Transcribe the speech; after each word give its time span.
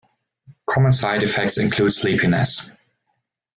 Common 0.65 0.91
side 0.91 1.21
effects 1.21 1.59
include 1.59 1.93
sleepiness. 1.93 2.71